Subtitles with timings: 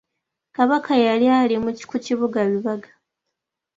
[0.55, 1.55] Kabaka yali ali
[1.89, 2.91] ku kibuga Rubaga.